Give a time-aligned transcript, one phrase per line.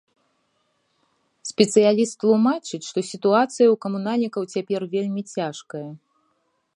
[1.49, 5.87] Спецыяліст тлумачыць, што сітуацыя ў камунальнікаў цяпер вельмі цяжкая.